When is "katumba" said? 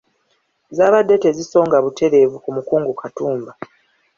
3.01-3.51